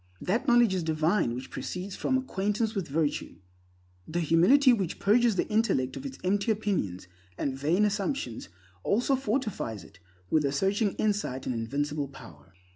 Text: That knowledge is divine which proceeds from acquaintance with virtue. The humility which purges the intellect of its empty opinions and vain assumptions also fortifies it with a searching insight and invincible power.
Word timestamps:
That 0.19 0.47
knowledge 0.47 0.73
is 0.73 0.81
divine 0.81 1.35
which 1.35 1.51
proceeds 1.51 1.95
from 1.95 2.17
acquaintance 2.17 2.73
with 2.73 2.87
virtue. 2.87 3.35
The 4.07 4.21
humility 4.21 4.73
which 4.73 4.97
purges 4.97 5.35
the 5.35 5.47
intellect 5.47 5.95
of 5.95 6.07
its 6.07 6.17
empty 6.23 6.49
opinions 6.51 7.07
and 7.37 7.55
vain 7.55 7.85
assumptions 7.85 8.49
also 8.81 9.15
fortifies 9.15 9.83
it 9.83 9.99
with 10.31 10.43
a 10.43 10.51
searching 10.51 10.93
insight 10.93 11.45
and 11.45 11.53
invincible 11.53 12.07
power. 12.07 12.51